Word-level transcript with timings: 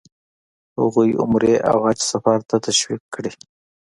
هغوی 0.79 1.09
عمرې 1.21 1.55
او 1.69 1.77
حج 1.85 1.99
سفر 2.11 2.37
ته 2.49 2.55
تشویق 2.65 3.01
کړي. 3.13 3.31